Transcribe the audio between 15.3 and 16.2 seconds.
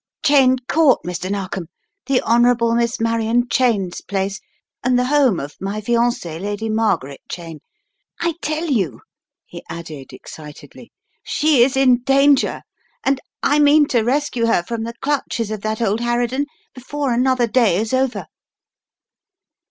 of that old